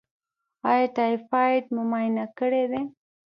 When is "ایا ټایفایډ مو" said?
0.69-1.81